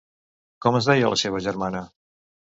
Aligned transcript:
Com 0.65 0.77
es 0.79 0.87
deia 0.91 1.11
la 1.13 1.19
seva 1.23 1.41
germana? 1.49 1.83